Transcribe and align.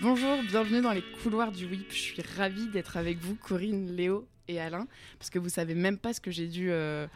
Bonjour, 0.00 0.40
bienvenue 0.44 0.80
dans 0.80 0.92
les 0.92 1.02
couloirs 1.02 1.50
du 1.50 1.66
WIP. 1.66 1.90
Je 1.90 1.96
suis 1.96 2.22
ravie 2.36 2.68
d'être 2.68 2.96
avec 2.96 3.18
vous, 3.18 3.34
Corinne, 3.34 3.96
Léo 3.96 4.28
et 4.46 4.60
Alain, 4.60 4.86
parce 5.18 5.28
que 5.28 5.40
vous 5.40 5.48
savez 5.48 5.74
même 5.74 5.98
pas 5.98 6.12
ce 6.12 6.20
que 6.20 6.30
j'ai 6.30 6.46
dû 6.46 6.70
euh, 6.70 7.08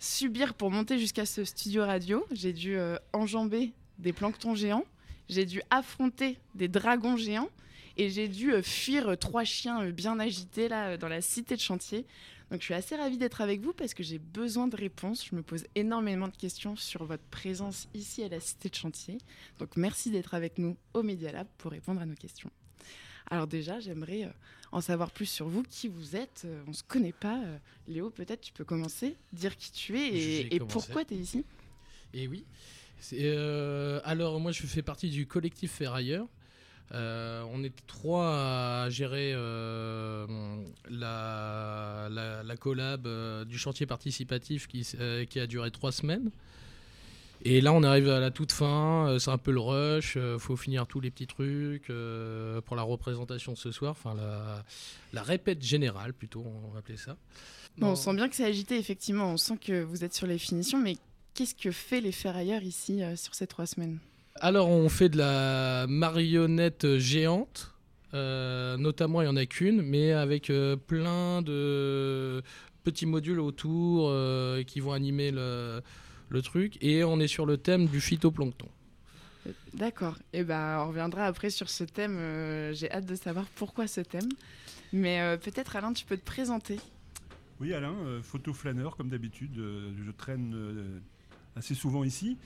subir 0.00 0.54
pour 0.54 0.70
monter 0.70 0.98
jusqu'à 0.98 1.26
ce 1.26 1.44
studio 1.44 1.84
radio. 1.84 2.24
J'ai 2.32 2.54
dû 2.54 2.78
euh, 2.78 2.96
enjamber 3.12 3.72
des 3.98 4.14
planctons 4.14 4.54
géants, 4.54 4.86
j'ai 5.28 5.44
dû 5.44 5.60
affronter 5.68 6.38
des 6.54 6.68
dragons 6.68 7.18
géants 7.18 7.50
et 7.98 8.08
j'ai 8.08 8.28
dû 8.28 8.54
euh, 8.54 8.62
fuir 8.62 9.14
trois 9.18 9.44
chiens 9.44 9.90
bien 9.90 10.18
agités 10.18 10.70
là 10.70 10.96
dans 10.96 11.08
la 11.08 11.20
cité 11.20 11.54
de 11.54 11.60
chantier. 11.60 12.06
Donc 12.52 12.60
je 12.60 12.66
suis 12.66 12.74
assez 12.74 12.96
ravie 12.96 13.16
d'être 13.16 13.40
avec 13.40 13.62
vous 13.62 13.72
parce 13.72 13.94
que 13.94 14.02
j'ai 14.02 14.18
besoin 14.18 14.68
de 14.68 14.76
réponses. 14.76 15.24
Je 15.24 15.34
me 15.34 15.42
pose 15.42 15.64
énormément 15.74 16.28
de 16.28 16.36
questions 16.36 16.76
sur 16.76 17.02
votre 17.06 17.22
présence 17.24 17.88
ici 17.94 18.22
à 18.22 18.28
la 18.28 18.40
Cité 18.40 18.68
de 18.68 18.74
Chantier. 18.74 19.16
Donc 19.58 19.78
merci 19.78 20.10
d'être 20.10 20.34
avec 20.34 20.58
nous 20.58 20.76
au 20.92 21.02
Media 21.02 21.32
Lab 21.32 21.46
pour 21.56 21.70
répondre 21.70 22.02
à 22.02 22.04
nos 22.04 22.14
questions. 22.14 22.50
Alors 23.30 23.46
déjà, 23.46 23.80
j'aimerais 23.80 24.24
euh, 24.24 24.30
en 24.70 24.82
savoir 24.82 25.12
plus 25.12 25.24
sur 25.24 25.48
vous, 25.48 25.62
qui 25.62 25.88
vous 25.88 26.14
êtes? 26.14 26.42
Euh, 26.44 26.62
on 26.66 26.70
ne 26.70 26.74
se 26.74 26.82
connaît 26.82 27.14
pas. 27.14 27.42
Euh, 27.42 27.56
Léo, 27.88 28.10
peut-être 28.10 28.42
tu 28.42 28.52
peux 28.52 28.66
commencer, 28.66 29.16
dire 29.32 29.56
qui 29.56 29.72
tu 29.72 29.98
es 29.98 30.08
et, 30.08 30.54
et 30.54 30.58
pourquoi 30.58 31.06
tu 31.06 31.14
es 31.14 31.16
ici? 31.16 31.46
Et 32.12 32.28
oui. 32.28 32.44
alors 34.04 34.40
moi, 34.40 34.52
je 34.52 34.66
fais 34.66 34.82
partie 34.82 35.08
du 35.08 35.26
collectif 35.26 35.72
Ferrailleur. 35.72 36.28
Euh, 36.94 37.42
on 37.52 37.64
était 37.64 37.82
trois 37.86 38.84
à 38.84 38.90
gérer 38.90 39.32
euh, 39.34 40.26
la, 40.90 42.08
la, 42.10 42.56
collab 42.56 43.06
euh, 43.06 43.44
du 43.44 43.56
chantier 43.56 43.86
participatif 43.86 44.66
qui, 44.66 44.86
qui, 45.28 45.40
a 45.40 45.46
duré 45.46 45.70
trois 45.70 45.92
semaines. 45.92 46.30
Et 47.44 47.60
là, 47.60 47.72
on 47.72 47.82
arrive 47.82 48.08
à 48.08 48.20
la 48.20 48.30
toute 48.30 48.52
fin, 48.52 49.16
c'est 49.18 49.30
un 49.30 49.38
peu 49.38 49.50
le 49.50 49.58
rush, 49.58 50.16
faut 50.38 50.56
finir 50.56 50.86
tous 50.86 51.00
les 51.00 51.10
petits 51.10 51.26
trucs 51.26 51.86
pour 52.64 52.76
la 52.76 52.82
représentation 52.82 53.52
de 53.52 53.58
ce 53.58 53.72
soir, 53.72 53.90
enfin 53.90 54.14
la, 54.14 54.64
la 55.12 55.22
répète 55.24 55.60
générale 55.60 56.12
plutôt, 56.12 56.44
on 56.46 56.70
va 56.70 56.78
appeler 56.78 56.98
ça. 56.98 57.16
on 57.80 57.96
sent 57.96 58.14
bien 58.14 58.28
que 58.28 58.36
c'est 58.36 58.44
agité, 58.44 58.78
effectivement, 58.78 59.32
on 59.32 59.38
sent 59.38 59.56
que 59.56 59.82
vous 59.82 60.04
êtes 60.04 60.14
sur 60.14 60.28
les 60.28 60.38
finitions, 60.38 60.78
mais 60.78 60.96
qu'est-ce 61.34 61.56
que 61.56 61.72
fait 61.72 62.00
les 62.00 62.12
ferrailleurs 62.12 62.62
ici 62.62 63.02
sur 63.16 63.34
ces 63.34 63.48
trois 63.48 63.66
semaines? 63.66 63.98
Alors, 64.40 64.68
on 64.68 64.88
fait 64.88 65.08
de 65.08 65.18
la 65.18 65.86
marionnette 65.88 66.98
géante. 66.98 67.74
Euh, 68.14 68.76
notamment, 68.76 69.22
il 69.22 69.24
n'y 69.24 69.30
en 69.30 69.36
a 69.36 69.46
qu'une, 69.46 69.82
mais 69.82 70.12
avec 70.12 70.50
euh, 70.50 70.76
plein 70.76 71.42
de 71.42 72.42
petits 72.84 73.06
modules 73.06 73.40
autour 73.40 74.08
euh, 74.08 74.62
qui 74.64 74.80
vont 74.80 74.92
animer 74.92 75.30
le, 75.30 75.82
truc. 76.42 76.76
Et 76.80 77.04
on 77.04 77.20
est 77.20 77.28
sur 77.28 77.46
le 77.46 77.56
thème 77.56 77.86
du 77.86 78.00
phytoplancton. 78.00 78.68
D'accord. 79.74 80.18
Et 80.32 80.40
eh 80.40 80.44
ben, 80.44 80.80
on 80.80 80.88
reviendra 80.88 81.26
après 81.26 81.50
sur 81.50 81.68
ce 81.68 81.84
thème. 81.84 82.18
J'ai 82.72 82.90
hâte 82.90 83.06
de 83.06 83.16
savoir 83.16 83.46
pourquoi 83.56 83.86
ce 83.86 84.00
thème. 84.00 84.28
Mais 84.92 85.36
peut-être, 85.42 85.76
Alain, 85.76 85.92
tu 85.92 86.06
peux 86.06 86.16
te 86.16 86.24
présenter. 86.24 86.78
Oui, 87.60 87.74
Alain, 87.74 87.94
photo 88.22 88.52
flâneur, 88.54 88.96
comme 88.96 89.08
d'habitude. 89.08 89.56
je 89.56 90.10
traîne 90.12 91.02
assez 91.54 91.74
souvent 91.74 92.04
ici. 92.04 92.38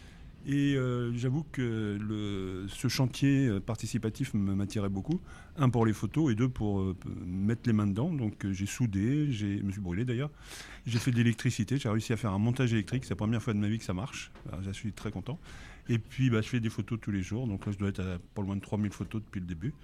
Et 0.44 0.76
euh, 0.76 1.12
j'avoue 1.16 1.44
que 1.50 2.66
ce 2.68 2.86
chantier 2.86 3.48
euh, 3.48 3.60
participatif 3.60 4.32
m'attirait 4.34 4.88
beaucoup. 4.88 5.20
Un 5.56 5.70
pour 5.70 5.84
les 5.84 5.92
photos 5.92 6.30
et 6.30 6.36
deux 6.36 6.48
pour 6.48 6.80
euh, 6.80 6.96
mettre 7.26 7.62
les 7.66 7.72
mains 7.72 7.86
dedans. 7.86 8.12
Donc 8.12 8.46
j'ai 8.52 8.66
soudé, 8.66 9.32
je 9.32 9.46
me 9.46 9.72
suis 9.72 9.80
brûlé 9.80 10.04
d'ailleurs. 10.04 10.30
J'ai 10.86 11.00
fait 11.00 11.10
de 11.10 11.16
l'électricité, 11.16 11.78
j'ai 11.78 11.88
réussi 11.88 12.12
à 12.12 12.16
faire 12.16 12.32
un 12.32 12.38
montage 12.38 12.72
électrique. 12.72 13.04
C'est 13.04 13.10
la 13.10 13.16
première 13.16 13.42
fois 13.42 13.54
de 13.54 13.58
ma 13.58 13.68
vie 13.68 13.78
que 13.78 13.84
ça 13.84 13.94
marche. 13.94 14.30
je 14.62 14.70
suis 14.70 14.92
très 14.92 15.10
content. 15.10 15.40
Et 15.88 15.98
puis 15.98 16.30
bah, 16.30 16.42
je 16.42 16.48
fais 16.48 16.60
des 16.60 16.70
photos 16.70 17.00
tous 17.00 17.10
les 17.10 17.22
jours. 17.22 17.48
Donc 17.48 17.66
là 17.66 17.72
je 17.72 17.78
dois 17.78 17.88
être 17.88 18.00
à 18.00 18.18
pas 18.34 18.42
loin 18.42 18.54
de 18.54 18.60
3000 18.60 18.92
photos 18.92 19.22
depuis 19.22 19.40
le 19.40 19.46
début. 19.46 19.74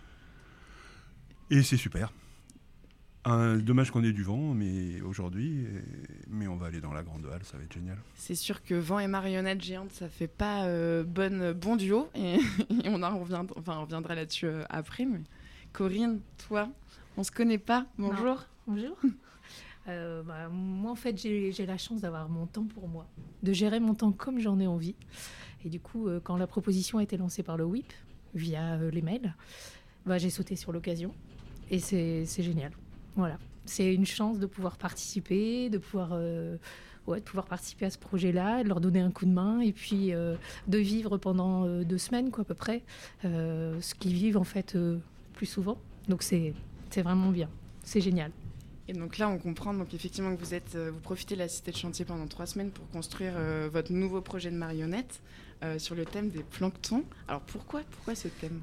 Et 1.51 1.63
c'est 1.65 1.77
super. 1.77 2.13
Un, 3.25 3.59
dommage 3.59 3.93
qu'on 3.93 4.03
ait 4.03 4.13
du 4.13 4.25
vent, 4.25 4.53
mais 4.53 5.01
aujourd'hui, 5.03 5.65
mais 6.29 6.49
on 6.49 6.57
va 6.57 6.67
aller 6.67 6.81
dans 6.81 6.93
la 6.93 7.05
grande 7.05 7.25
halle, 7.33 7.45
ça 7.45 7.57
va 7.57 7.63
être 7.63 7.73
génial. 7.73 7.97
C'est 8.17 8.35
sûr 8.35 8.65
que 8.65 8.75
vent 8.75 8.99
et 8.99 9.07
marionnette 9.07 9.63
géante, 9.63 9.93
ça 9.93 10.09
fait 10.09 10.27
pas 10.27 10.65
euh, 10.65 11.05
bonne, 11.05 11.53
bon 11.53 11.77
duo, 11.77 12.09
et, 12.17 12.39
on, 12.85 13.01
en 13.03 13.19
reviendra, 13.21 13.55
enfin, 13.57 13.77
on 13.79 13.83
reviendra 13.83 14.17
là-dessus 14.17 14.47
euh, 14.47 14.65
après. 14.69 15.05
Mais 15.05 15.21
Corinne, 15.73 16.21
toi, 16.49 16.69
on 17.17 17.23
se 17.23 17.31
connaît 17.31 17.59
pas. 17.59 17.87
Bonjour. 17.99 18.45
Bonjour. 18.67 18.97
Euh, 19.89 20.23
bah, 20.23 20.49
moi, 20.49 20.93
en 20.93 20.95
fait, 20.95 21.19
j'ai 21.21 21.67
la 21.67 21.77
chance 21.77 22.03
d'avoir 22.03 22.29
mon 22.29 22.47
temps 22.47 22.63
pour 22.73 22.87
moi, 22.87 23.09
de 23.43 23.53
gérer 23.53 23.81
mon 23.81 23.97
temps 23.97 24.13
comme 24.13 24.39
j'en 24.39 24.61
ai 24.61 24.67
envie. 24.69 24.95
Et 25.65 25.71
du 25.71 25.81
coup, 25.81 26.09
quand 26.23 26.37
la 26.37 26.47
proposition 26.47 26.99
a 26.99 27.03
été 27.03 27.17
lancée 27.17 27.43
par 27.43 27.57
le 27.57 27.65
WIP 27.65 27.93
via 28.33 28.77
les 28.77 29.03
mails, 29.03 29.35
bah, 30.07 30.19
j'ai 30.19 30.31
sauté 30.31 30.55
sur 30.55 30.71
l'occasion, 30.71 31.13
et 31.69 31.81
c'est 31.81 32.25
génial. 32.45 32.71
Voilà. 33.17 33.39
C'est 33.65 33.95
une 33.95 34.07
chance 34.07 34.39
de 34.39 34.47
pouvoir 34.47 34.77
participer, 34.77 35.71
de 35.71 35.79
pouvoir, 35.79 36.11
euh, 36.13 36.57
de 37.07 37.21
pouvoir 37.21 37.47
participer 37.47 37.87
à 37.87 37.91
ce 37.91 37.99
projet-là, 37.99 38.65
de 38.65 38.69
leur 38.69 38.81
donner 38.81 39.01
un 39.01 39.11
coup 39.11 39.25
de 39.25 39.31
main 39.31 39.61
et 39.61 39.73
puis 39.73 40.13
euh, 40.13 40.35
de 40.67 40.79
vivre 40.79 41.17
pendant 41.17 41.65
euh, 41.65 41.85
deux 41.85 41.99
semaines, 41.99 42.31
quoi, 42.31 42.43
à 42.43 42.45
peu 42.45 42.55
près, 42.55 42.83
ce 43.23 43.95
qu'ils 43.95 44.15
vivent 44.15 44.37
en 44.39 44.45
fait 44.45 44.77
plus 45.35 45.47
souvent. 45.47 45.79
Donc 46.09 46.23
c'est 46.23 46.55
vraiment 46.97 47.31
bien. 47.31 47.49
C'est 47.85 48.01
génial. 48.01 48.33
Et 48.89 48.93
donc 48.93 49.19
là, 49.19 49.29
on 49.29 49.39
comprend 49.39 49.73
donc 49.75 49.95
effectivement 49.95 50.35
que 50.35 50.41
vous 50.41 50.55
êtes, 50.55 50.77
vous 50.77 51.01
profitez 51.01 51.35
de 51.35 51.41
la 51.41 51.49
cité 51.49 51.71
de 51.71 51.77
chantier 51.77 52.05
pendant 52.05 52.27
trois 52.27 52.47
semaines 52.47 52.71
pour 52.71 52.89
construire 52.91 53.35
votre 53.71 53.93
nouveau 53.93 54.21
projet 54.21 54.51
de 54.51 54.57
marionnette 54.57 55.21
sur 55.79 55.95
le 55.95 56.05
thème 56.05 56.31
des 56.31 56.43
planctons. 56.43 57.05
Alors 57.29 57.43
pourquoi, 57.43 57.83
pourquoi 57.91 58.17
ce 58.17 58.27
thème? 58.27 58.61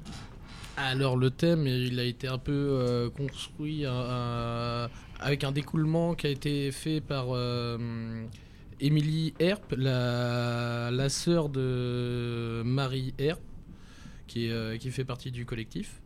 Alors 0.76 1.16
le 1.16 1.30
thème, 1.30 1.66
il 1.66 1.98
a 2.00 2.04
été 2.04 2.28
un 2.28 2.38
peu 2.38 2.52
euh, 2.52 3.10
construit 3.10 3.84
euh, 3.84 3.90
euh, 3.90 4.88
avec 5.18 5.44
un 5.44 5.52
découlement 5.52 6.14
qui 6.14 6.26
a 6.26 6.30
été 6.30 6.72
fait 6.72 7.00
par 7.00 7.26
Émilie 8.80 9.34
Herp, 9.38 9.74
la, 9.76 11.08
sœur 11.08 11.48
de 11.50 12.62
Marie 12.64 13.12
Herp, 13.18 13.40
qui 14.26 14.48
fait 14.90 15.04
partie 15.04 15.30
du 15.30 15.44
collectif. 15.44 16.00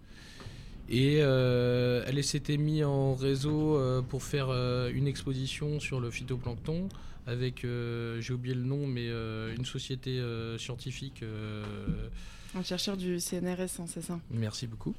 Et 0.89 1.17
elle 1.17 2.25
s'était 2.25 2.57
mise 2.57 2.85
en 2.85 3.15
réseau 3.15 4.03
pour 4.09 4.23
faire 4.23 4.51
une 4.89 5.07
exposition 5.07 5.81
sur 5.81 6.01
le 6.01 6.11
phytoplancton 6.11 6.89
avec, 7.27 7.67
j'ai 8.21 8.33
oublié 8.33 8.55
le 8.55 8.65
nom, 8.65 8.87
mais 8.87 9.09
une 9.09 9.65
société 9.65 10.23
scientifique 10.59 11.25
un 12.57 12.63
chercheur 12.63 12.97
du 12.97 13.19
CNRS, 13.19 13.81
hein, 13.81 13.87
c'est 13.89 14.01
ça? 14.01 14.21
Merci 14.31 14.69
beaucoup. 14.69 14.95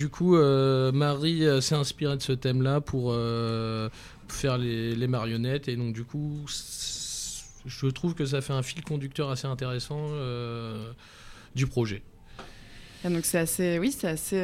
Du 0.00 0.10
coup, 0.10 0.36
euh, 0.36 0.92
Marie 0.92 1.44
euh, 1.44 1.60
s'est 1.60 1.74
inspirée 1.74 2.16
de 2.16 2.22
ce 2.22 2.30
thème-là 2.30 2.80
pour 2.80 3.10
euh, 3.10 3.88
faire 4.28 4.56
les, 4.56 5.08
marionnettes. 5.08 5.66
Et 5.66 5.74
donc, 5.74 5.92
du 5.92 6.04
coup, 6.04 6.46
je 7.66 7.86
trouve 7.88 8.14
que 8.14 8.24
ça 8.24 8.40
fait 8.40 8.52
un 8.52 8.62
fil 8.62 8.84
conducteur 8.84 9.28
assez 9.28 9.48
intéressant 9.48 10.06
du 11.56 11.66
projet. 11.66 12.02
Ah, 13.02 13.10
donc 13.10 13.24
c'est 13.24 13.38
assez, 13.38 13.80
oui, 13.80 13.90
c'est 13.90 14.06
assez 14.06 14.40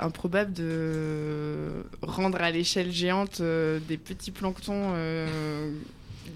improbable 0.00 0.54
de 0.54 1.84
rendre 2.00 2.40
à 2.40 2.50
l'échelle 2.50 2.90
géante 2.90 3.42
des 3.42 3.98
petits 3.98 4.30
planctons 4.30 4.94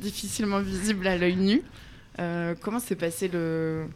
difficilement 0.03 0.61
visibles 0.61 1.07
à 1.07 1.17
l'œil 1.17 1.37
nu. 1.37 1.63
comment 2.61 2.81
s'est 2.81 2.97
passé 2.97 3.29
le, 3.29 3.87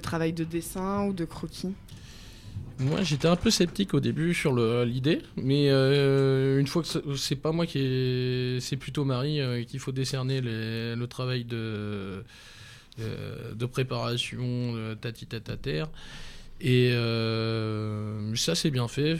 travail 0.00 0.32
de 0.32 0.44
dessin 0.44 1.04
ou 1.04 1.12
de 1.12 1.26
croquis? 1.26 1.74
Moi, 2.78 3.02
j'étais 3.02 3.28
un 3.28 3.36
peu 3.36 3.50
sceptique 3.50 3.94
au 3.94 4.00
début 4.00 4.34
sur 4.34 4.54
l'idée, 4.84 5.22
mais 5.36 5.70
euh, 5.70 6.58
une 6.60 6.66
fois 6.66 6.82
que 6.82 7.16
c'est 7.16 7.36
pas 7.36 7.52
moi 7.52 7.64
qui 7.66 8.58
c'est 8.60 8.76
plutôt 8.76 9.04
Marie 9.04 9.40
euh, 9.40 9.64
qu'il 9.64 9.80
faut 9.80 9.92
décerner 9.92 10.40
le 10.42 11.06
travail 11.06 11.44
de 11.44 12.22
euh, 13.00 13.54
de 13.54 13.66
préparation 13.66 14.74
tati 15.00 15.26
terre. 15.26 15.88
Et 16.60 16.90
ça, 18.34 18.54
c'est 18.54 18.70
bien 18.70 18.88
fait, 18.88 19.18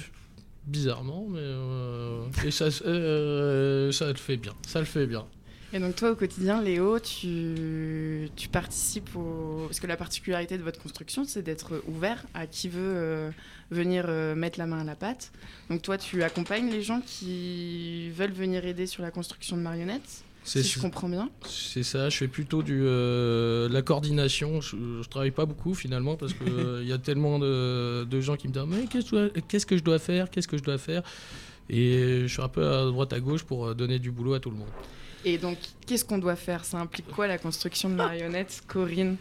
bizarrement, 0.67 1.27
mais 1.31 2.47
et 2.47 2.51
ça, 2.51 2.71
ça 2.71 2.85
le 2.85 3.91
fait 4.17 4.37
bien, 4.37 4.55
ça 4.67 4.81
le 4.81 4.87
fait 4.87 5.07
bien. 5.07 5.27
Et 5.73 5.79
donc 5.79 5.97
toi, 5.97 6.13
au 6.13 6.15
quotidien, 6.15 6.63
Léo, 6.63 6.99
tu, 7.01 8.29
tu 8.37 8.49
participes 8.49 9.15
au... 9.17 9.65
Parce 9.67 9.81
que 9.81 9.87
la 9.87 9.97
particularité 9.97 10.59
de 10.59 10.63
votre 10.63 10.81
construction, 10.81 11.25
c'est 11.25 11.43
d'être 11.43 11.83
ouvert 11.89 12.25
à 12.35 12.47
qui 12.47 12.69
veut 12.69 12.81
euh, 12.81 13.31
venir 13.71 14.05
euh, 14.09 14.35
mettre 14.35 14.59
la 14.59 14.67
main 14.67 14.81
à 14.81 14.85
la 14.85 14.95
pâte. 14.95 15.33
Donc 15.69 15.83
toi, 15.83 15.99
tu 15.99 16.23
accompagnes 16.23 16.71
les 16.71 16.83
gens 16.83 17.01
qui 17.05 18.11
veulent 18.11 18.33
venir 18.33 18.65
aider 18.65 18.87
sur 18.87 19.03
la 19.03 19.11
construction 19.11 19.57
de 19.57 19.63
marionnettes 19.63 20.25
si 20.47 20.63
je 20.63 20.81
comprends 20.81 21.09
bien. 21.09 21.29
C'est 21.47 21.83
ça, 21.83 22.09
je 22.09 22.17
fais 22.17 22.29
plutôt 22.29 22.63
du, 22.63 22.81
euh, 22.83 23.69
la 23.69 23.83
coordination. 23.83 24.61
Je, 24.61 24.77
ne 24.77 25.03
travaille 25.03 25.31
pas 25.31 25.45
beaucoup 25.45 25.75
finalement 25.75 26.17
parce 26.17 26.33
qu'il 26.35 26.49
euh, 26.59 26.85
y 26.85 26.93
a 26.93 26.99
tellement 26.99 27.39
de, 27.39 28.21
gens 28.21 28.37
qui 28.37 28.49
me 28.49 28.53
disent 28.53 28.63
Mais 28.67 28.87
qu'est-ce 28.87 29.67
que 29.67 29.77
je 29.77 29.83
dois 29.83 29.99
faire 29.99 30.31
Qu'est-ce 30.31 30.49
que 30.49 30.57
je 30.57 30.63
dois 30.63 30.79
faire? 30.79 31.03
Et 31.69 32.23
je 32.23 32.27
suis 32.29 32.43
un 32.43 32.49
peu 32.49 32.67
à 32.67 32.85
droite 32.85 33.13
à 33.13 33.21
gauche 33.21 33.43
pour 33.43 33.75
donner 33.75 33.99
du 33.99 34.13
boulot 34.13 34.35
à 34.35 34.41
tout 34.41 34.51
le 34.51 34.57
monde. 34.57 34.69
Et 35.27 35.37
donc, 35.37 35.59
qu'est-ce 35.87 36.07
qu'on 36.07 36.17
doit 36.17 36.37
faire? 36.37 36.65
Ça 36.65 36.79
implique 36.79 37.09
quoi 37.09 37.27
la 37.27 37.37
construction 37.37 37.91
de 37.91 37.95
marionnettes, 37.95 38.63
Corinne? 38.67 39.17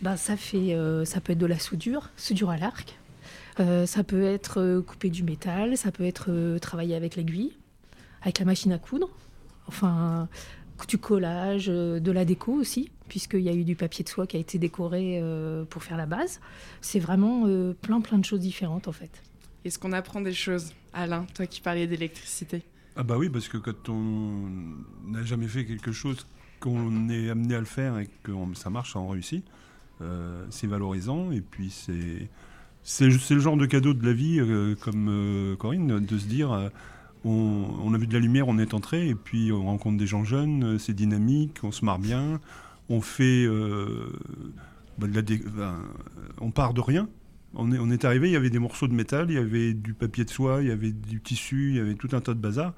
Bah, 0.00 0.16
ça, 0.16 0.38
fait, 0.38 0.74
ça 1.04 1.20
peut 1.20 1.32
être 1.32 1.38
de 1.38 1.46
la 1.46 1.58
soudure, 1.58 2.08
soudure 2.16 2.48
à 2.48 2.56
l'arc. 2.56 2.96
ça 3.58 4.04
peut 4.04 4.22
être 4.22 4.80
couper 4.86 5.10
du 5.10 5.22
métal, 5.22 5.76
ça 5.76 5.92
peut 5.92 6.06
être 6.06 6.56
travailler 6.62 6.94
avec 6.94 7.16
l'aiguille, 7.16 7.52
avec 8.22 8.38
la 8.38 8.46
machine 8.46 8.72
à 8.72 8.78
coudre 8.78 9.10
enfin 9.70 10.28
du 10.88 10.98
collage, 10.98 11.66
euh, 11.68 12.00
de 12.00 12.10
la 12.10 12.24
déco 12.24 12.52
aussi, 12.52 12.90
puisqu'il 13.08 13.42
y 13.42 13.48
a 13.48 13.52
eu 13.52 13.64
du 13.64 13.76
papier 13.76 14.02
de 14.02 14.08
soie 14.08 14.26
qui 14.26 14.36
a 14.36 14.40
été 14.40 14.58
décoré 14.58 15.18
euh, 15.20 15.64
pour 15.64 15.82
faire 15.82 15.96
la 15.96 16.06
base. 16.06 16.40
C'est 16.80 16.98
vraiment 16.98 17.44
euh, 17.46 17.74
plein 17.74 18.00
plein 18.00 18.18
de 18.18 18.24
choses 18.24 18.40
différentes 18.40 18.88
en 18.88 18.92
fait. 18.92 19.10
Est-ce 19.64 19.78
qu'on 19.78 19.92
apprend 19.92 20.22
des 20.22 20.32
choses 20.32 20.72
Alain, 20.92 21.26
toi 21.34 21.46
qui 21.46 21.60
parlais 21.60 21.86
d'électricité? 21.86 22.62
Ah 22.96 23.02
bah 23.02 23.16
oui, 23.16 23.28
parce 23.28 23.48
que 23.48 23.56
quand 23.56 23.88
on 23.88 24.48
n'a 25.06 25.22
jamais 25.24 25.48
fait 25.48 25.64
quelque 25.64 25.92
chose, 25.92 26.26
qu'on 26.58 27.08
est 27.08 27.30
amené 27.30 27.54
à 27.54 27.60
le 27.60 27.64
faire 27.64 27.98
et 27.98 28.08
que 28.22 28.32
ça 28.54 28.70
marche, 28.70 28.96
en 28.96 29.08
réussit, 29.08 29.44
c'est 30.50 30.66
valorisant 30.66 31.30
et 31.30 31.40
puis 31.40 31.70
c'est... 31.70 32.28
C'est 32.82 33.08
le 33.08 33.40
genre 33.40 33.58
de 33.58 33.66
cadeau 33.66 33.92
de 33.92 34.04
la 34.04 34.14
vie, 34.14 34.40
comme 34.80 35.56
Corinne, 35.58 36.00
de 36.00 36.18
se 36.18 36.26
dire 36.26 36.70
on, 37.24 37.94
a 37.94 37.98
vu 37.98 38.06
de 38.06 38.14
la 38.14 38.20
lumière, 38.20 38.48
on 38.48 38.58
est 38.58 38.74
entré, 38.74 39.08
et 39.08 39.14
puis 39.14 39.52
on 39.52 39.66
rencontre 39.66 39.98
des 39.98 40.06
gens 40.06 40.24
jeunes, 40.24 40.64
euh, 40.64 40.78
c'est 40.78 40.94
dynamique, 40.94 41.58
on 41.62 41.72
se 41.72 41.84
marre 41.84 41.98
bien, 41.98 42.40
on 42.88 43.00
fait. 43.00 43.44
Euh, 43.44 44.12
bah, 44.98 45.08
on 46.40 46.50
part 46.50 46.74
de 46.74 46.80
rien. 46.80 47.08
On 47.54 47.90
est, 47.90 48.04
arrivé, 48.04 48.28
il 48.28 48.32
y 48.32 48.36
avait 48.36 48.50
des 48.50 48.60
morceaux 48.60 48.86
de 48.86 48.94
métal, 48.94 49.26
il 49.28 49.34
y 49.34 49.38
avait 49.38 49.74
du 49.74 49.92
papier 49.92 50.24
de 50.24 50.30
soie, 50.30 50.62
il 50.62 50.68
y 50.68 50.70
avait 50.70 50.92
du 50.92 51.20
tissu, 51.20 51.70
il 51.70 51.76
y 51.76 51.80
avait 51.80 51.94
tout 51.94 52.08
un 52.12 52.20
tas 52.20 52.34
de 52.34 52.38
bazar. 52.38 52.74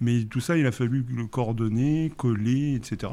Mais 0.00 0.24
tout 0.24 0.40
ça, 0.40 0.56
il 0.56 0.66
a 0.66 0.72
fallu 0.72 1.04
le 1.14 1.26
coordonner, 1.26 2.12
coller, 2.16 2.74
etc. 2.74 3.12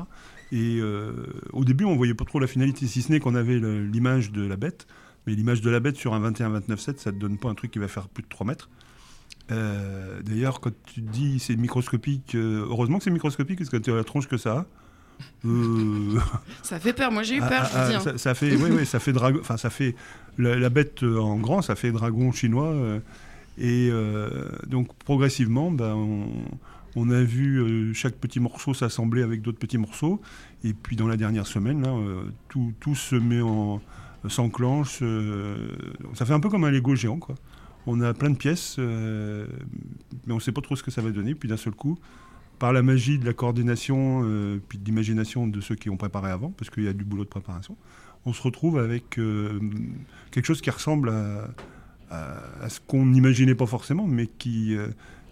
Et 0.52 0.80
euh, 0.80 1.12
au 1.54 1.66
début, 1.66 1.86
on 1.86 1.96
voyait 1.96 2.14
pas 2.14 2.26
trop 2.26 2.40
la 2.40 2.48
finalité, 2.48 2.88
si 2.88 3.02
ce 3.02 3.12
n'est 3.12 3.20
qu'on 3.20 3.36
avait 3.36 3.60
l'image 3.60 4.32
de 4.32 4.46
la 4.46 4.58
bête. 4.58 4.88
Mais 5.26 5.34
l'image 5.34 5.62
de 5.62 5.70
la 5.70 5.80
bête 5.80 5.98
sur 5.98 6.14
un 6.14 6.32
21-29-7, 6.32 6.98
ça 6.98 7.12
ne 7.12 7.20
donne 7.20 7.38
pas 7.38 7.50
un 7.50 7.56
truc 7.56 7.72
qui 7.72 7.80
va 7.80 7.88
faire 7.88 8.08
plus 8.08 8.24
de 8.24 8.30
3 8.30 8.48
mètres. 8.48 8.70
Euh, 9.52 10.22
d'ailleurs, 10.24 10.60
quand 10.60 10.72
tu 10.86 11.02
dis 11.02 11.40
c'est 11.40 11.56
microscopique, 11.56 12.36
euh, 12.36 12.66
heureusement 12.70 12.98
que 12.98 13.04
c'est 13.06 13.12
microscopique 13.12 13.60
parce 13.60 13.70
que 13.70 13.78
tu 13.78 13.92
as 13.92 13.96
la 13.96 14.04
tronche 14.04 14.28
que 14.28 14.38
ça 14.38 14.58
a. 14.60 14.66
Euh, 15.46 16.20
ça 16.64 16.80
fait 16.80 16.94
peur. 16.94 17.12
Moi, 17.12 17.24
j'ai 17.24 17.36
eu 17.36 17.40
peur. 17.40 17.66
je 17.66 17.78
ah, 17.78 17.90
ah, 18.06 18.18
ça, 18.18 18.34
fait, 18.34 18.56
oui, 18.56 18.70
oui, 18.72 18.86
ça 18.86 19.00
fait 19.00 19.14
dragon. 19.14 19.40
Enfin, 19.42 19.58
ça 19.58 19.70
fait 19.70 19.96
la, 20.38 20.70
bête 20.70 21.04
en 21.04 21.38
grand, 21.38 21.62
ça 21.62 21.76
fait 21.76 21.92
dragon 21.92 22.32
chinois. 22.32 22.74
et 23.58 23.92
donc, 24.68 24.94
progressivement, 25.06 25.72
ben, 25.72 25.96
on, 26.96 27.10
a 27.10 27.22
vu 27.22 27.94
chaque 27.94 28.16
petit 28.16 28.40
morceau 28.40 28.74
s'assembler 28.74 29.24
avec 29.24 29.42
d'autres 29.42 29.60
petits 29.60 29.78
morceaux. 29.78 30.22
Et 30.64 30.74
puis, 30.74 30.96
dans 30.96 31.08
la 31.08 31.18
dernière 31.18 31.48
semaine, 31.48 31.82
là, 31.82 31.94
tout, 32.50 32.74
tout, 32.80 32.96
se 32.96 33.16
met 33.16 33.42
en 33.42 33.82
s'enclenche. 34.28 35.02
ça 36.14 36.26
fait 36.26 36.34
un 36.34 36.40
peu 36.40 36.50
comme 36.50 36.66
un 36.66 36.72
Lego 36.72 36.96
géant, 36.96 37.18
quoi 37.18 37.36
on 37.88 38.02
a 38.02 38.14
plein 38.14 38.30
de 38.30 38.36
pièces, 38.36 38.76
euh, 38.80 39.48
mais 40.26 40.34
on 40.34 40.36
ne 40.36 40.42
sait 40.42 40.52
pas 40.52 40.62
trop 40.62 40.76
ce 40.76 40.84
que 40.84 40.92
ça 40.92 41.02
va 41.02 41.10
donner. 41.10 41.34
Puis 41.34 41.48
d'un 41.48 41.58
seul 41.58 41.74
coup, 41.74 41.98
par 42.60 42.74
la 42.74 42.82
magie 42.82 43.20
de 43.20 43.26
la 43.26 43.34
coordination, 43.34 44.22
euh, 44.24 44.60
puis 44.68 44.78
de 44.78 44.86
l'imagination 44.86 45.48
de 45.48 45.62
ceux 45.62 45.76
qui 45.76 45.90
ont 45.90 45.98
préparé 45.98 46.32
avant, 46.32 46.52
parce 46.52 46.70
qu'il 46.70 46.84
y 46.84 46.88
a 46.88 46.94
du 46.94 47.04
boulot 47.04 47.24
de 47.24 47.30
préparation, 47.30 47.78
on 48.26 48.34
se 48.34 48.42
retrouve 48.42 48.78
avec 48.80 49.20
euh, 49.20 49.60
quelque 50.32 50.46
chose 50.46 50.62
qui 50.62 50.70
ressemble 50.70 51.10
à, 51.10 52.70
ce 52.70 52.80
qu'on 52.80 53.06
n'imaginait 53.06 53.56
pas 53.56 53.66
forcément, 53.66 54.08
mais 54.08 54.28
qui, 54.28 54.76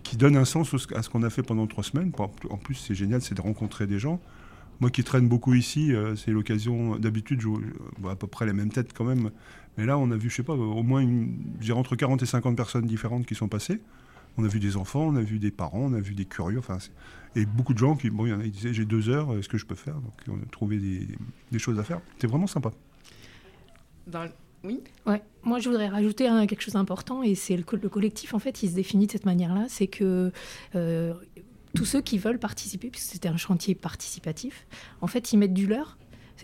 qui 0.04 0.18
donne 0.18 0.36
un 0.36 0.46
sens 0.46 0.76
à 0.94 1.02
ce 1.02 1.10
qu'on 1.10 1.24
a 1.24 1.30
fait 1.30 1.42
pendant 1.42 1.68
trois 1.68 1.84
semaines. 1.84 2.12
En 2.50 2.58
plus, 2.58 2.76
c'est 2.76 2.96
génial, 2.96 3.22
c'est 3.22 3.36
de 3.36 3.42
rencontrer 3.42 3.88
des 3.88 3.98
gens. 3.98 4.20
Moi 4.82 4.90
qui 4.90 5.06
traîne 5.06 5.30
beaucoup 5.30 5.54
ici, 5.54 5.94
c'est 6.18 6.32
l'occasion, 6.32 6.98
d'habitude, 6.98 7.40
je 7.40 7.48
vois 7.98 8.12
à 8.12 8.16
peu 8.18 8.28
près 8.28 8.46
les 8.46 8.52
mêmes 8.52 8.72
têtes 8.72 8.92
quand 8.94 9.06
même, 9.06 9.30
mais 9.78 9.86
là, 9.86 9.98
on 9.98 10.12
a 10.12 10.18
vu, 10.18 10.30
je 10.30 10.36
sais 10.36 10.44
pas, 10.44 10.54
au 10.54 10.84
moins 10.84 11.02
une, 11.02 11.38
entre 11.72 11.96
40 11.96 12.24
et 12.24 12.26
50 12.26 12.56
personnes 12.56 12.86
différentes 12.86 13.26
qui 13.26 13.36
sont 13.36 13.48
passées. 13.48 13.82
On 14.38 14.44
a 14.44 14.48
vu 14.48 14.60
des 14.60 14.78
enfants, 14.78 15.08
on 15.08 15.16
a 15.16 15.22
vu 15.22 15.40
des 15.40 15.52
parents, 15.52 15.82
on 15.82 15.94
a 15.94 16.02
vu 16.02 16.14
des 16.14 16.26
curieux, 16.26 16.60
enfin, 16.60 16.78
et 17.36 17.46
beaucoup 17.46 17.74
de 17.74 17.80
gens 17.80 17.96
qui, 17.96 18.10
bon, 18.10 18.26
il 18.26 18.30
y 18.30 18.34
en 18.34 18.40
a 18.40 18.44
qui 18.44 18.52
disaient 18.52 18.74
j'ai 18.74 18.86
deux 18.86 19.10
heures, 19.10 19.38
est-ce 19.38 19.50
que 19.50 19.58
je 19.58 19.66
peux 19.66 19.76
faire? 19.76 19.96
Donc 19.96 20.14
on 20.28 20.36
a 20.36 20.46
trouvé 20.52 20.78
des, 20.78 21.60
choses 21.60 21.80
à 21.80 21.84
faire. 21.84 22.02
C'était 22.14 22.28
vraiment 22.28 22.48
sympa. 22.48 22.72
Oui? 24.64 24.82
Ouais. 25.06 25.22
Moi, 25.44 25.60
je 25.60 25.70
voudrais 25.70 25.88
rajouter 25.88 26.26
quelque 26.48 26.62
chose 26.62 26.74
d'important, 26.74 27.24
et 27.24 27.36
c'est 27.36 27.56
le, 27.56 27.64
le, 27.82 27.90
collectif, 27.90 28.34
en 28.34 28.40
fait, 28.40 28.64
il 28.64 28.70
se 28.70 28.76
définit 28.76 29.08
de 29.08 29.12
cette 29.12 29.26
manière-là, 29.26 29.66
c'est 29.70 29.88
que 29.88 30.32
euh, 30.76 31.14
tous 31.76 31.86
ceux 31.86 32.02
qui 32.02 32.18
veulent 32.18 32.40
participer, 32.40 32.90
puisque 32.90 33.12
c'était 33.12 33.30
un 33.30 33.38
chantier 33.38 33.76
participatif, 33.76 34.66
en 35.02 35.08
fait, 35.08 35.34
ils 35.34 35.38
mettent 35.38 35.54
du 35.54 35.68
leur, 35.68 35.98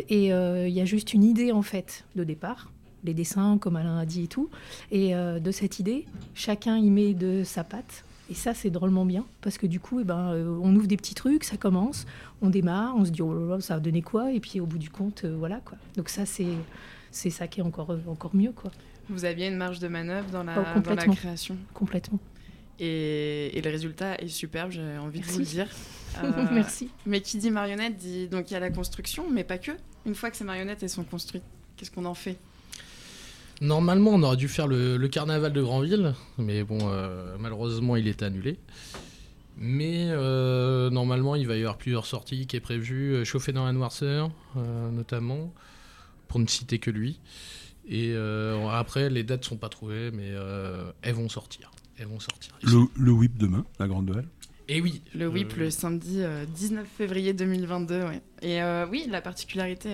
et 0.08 0.34
euh, 0.34 0.68
il 0.68 0.74
y 0.74 0.82
a 0.82 0.86
juste 0.86 1.14
une 1.14 1.24
idée, 1.24 1.52
en 1.52 1.64
fait, 1.64 2.06
de 2.16 2.24
départ, 2.24 2.72
les 3.04 3.14
dessins, 3.14 3.58
comme 3.58 3.76
Alain 3.76 3.98
a 3.98 4.06
dit 4.06 4.24
et 4.24 4.28
tout. 4.28 4.50
Et 4.92 5.16
euh, 5.16 5.40
de 5.40 5.52
cette 5.52 5.80
idée, 5.80 6.06
chacun 6.34 6.78
y 6.78 6.90
met 6.90 7.14
de 7.14 7.44
sa 7.44 7.64
patte. 7.64 8.04
Et 8.30 8.34
ça, 8.34 8.54
c'est 8.54 8.70
drôlement 8.70 9.04
bien, 9.04 9.26
parce 9.42 9.58
que 9.58 9.68
du 9.68 9.82
coup, 9.82 10.00
eh 10.00 10.06
ben, 10.06 10.32
euh, 10.32 10.58
on 10.62 10.74
ouvre 10.76 10.88
des 10.88 10.96
petits 10.96 11.16
trucs, 11.16 11.44
ça 11.44 11.58
commence, 11.58 12.06
on 12.42 12.50
démarre, 12.50 12.96
on 12.96 13.04
se 13.04 13.12
dit, 13.12 13.22
oh 13.22 13.34
là 13.34 13.56
là, 13.56 13.62
ça 13.62 13.74
va 13.74 13.80
donner 13.82 14.02
quoi? 14.02 14.32
Et 14.32 14.40
puis 14.40 14.62
au 14.62 14.66
bout 14.66 14.78
du 14.78 14.90
compte, 14.90 15.26
euh, 15.26 15.36
voilà 15.38 15.60
quoi. 15.66 15.78
Donc 15.98 16.08
ça, 16.08 16.26
c'est, 16.26 16.48
c'est 17.12 17.30
ça 17.30 17.48
qui 17.48 17.60
est 17.60 17.64
encore, 17.64 17.94
encore 18.08 18.34
mieux 18.34 18.54
quoi. 18.54 18.72
Vous 19.10 19.26
aviez 19.26 19.48
une 19.48 19.58
marge 19.58 19.80
de 19.80 19.90
manœuvre 19.90 20.30
dans 20.32 20.44
la, 20.44 20.64
oh, 20.78 20.80
dans 20.80 20.96
la 20.96 21.06
création? 21.08 21.58
Complètement. 21.74 22.20
Et, 22.80 23.58
et, 23.58 23.62
le 23.62 23.70
résultat 23.70 24.16
est 24.16 24.30
superbe, 24.30 24.72
j'ai 24.72 24.98
envie 24.98 25.20
de 25.20 25.26
vous 25.26 25.40
le 25.40 25.46
dire. 25.46 25.68
Merci. 26.54 26.90
Mais 27.06 27.20
qui 27.20 27.38
dit 27.38 27.52
marionnette 27.52 27.98
dit 27.98 28.30
donc 28.30 28.50
il 28.50 28.54
y 28.54 28.58
a 28.58 28.62
la 28.62 28.72
construction, 28.72 29.30
mais 29.30 29.44
pas 29.44 29.58
que. 29.58 29.72
Une 30.06 30.16
fois 30.16 30.32
que 30.32 30.38
ces 30.38 30.46
marionnettes 30.46 30.82
elles 30.84 30.90
sont 30.90 31.04
construites, 31.04 31.44
qu'est-ce 31.76 31.92
qu'on 31.92 32.06
en 32.06 32.14
fait? 32.14 32.38
Normalement, 33.62 34.10
on 34.10 34.24
aurait 34.24 34.38
dû 34.38 34.48
faire 34.48 34.68
le, 34.68 34.98
carnaval 35.08 35.54
de 35.54 35.62
Granville, 35.62 36.16
mais 36.40 36.64
bon, 36.64 36.80
euh, 36.82 37.36
malheureusement, 37.40 37.96
il 37.96 38.08
est 38.08 38.24
annulé. 38.24 38.58
Mais 39.56 40.08
euh, 40.10 40.90
normalement, 40.90 41.36
il 41.36 41.46
va 41.46 41.56
y 41.56 41.60
avoir 41.60 41.78
plusieurs 41.78 42.08
sorties 42.08 42.48
qui 42.48 42.56
est 42.56 42.62
prévu. 42.62 43.14
Euh, 43.14 43.24
Chauffer 43.24 43.52
dans 43.52 43.66
la 43.66 43.72
noirceur, 43.72 44.32
notamment, 44.56 45.54
pour 46.28 46.40
ne 46.40 46.48
citer 46.48 46.80
que 46.80 46.90
lui. 46.90 47.20
Et 47.88 48.16
après, 48.72 49.12
les 49.12 49.24
dates 49.24 49.46
sont 49.46 49.58
pas 49.58 49.70
trouvées, 49.70 50.10
mais 50.12 50.32
elles 51.04 51.14
vont 51.14 51.30
sortir. 51.30 51.72
Elles 51.98 52.08
vont 52.08 52.20
sortir. 52.20 52.58
Le, 52.64 52.86
le, 52.96 53.12
whip 53.12 53.38
demain, 53.38 53.64
la 53.80 53.88
grande 53.88 54.08
duel. 54.08 54.26
Et 54.70 54.82
oui. 54.82 55.04
Le 55.14 55.28
whip 55.28 55.56
le 55.56 55.70
samedi 55.70 56.24
19 56.56 56.88
février 56.88 57.34
2022. 57.34 58.02
Et 58.42 58.60
oui, 58.90 59.06
la 59.08 59.22
particularité 59.22 59.90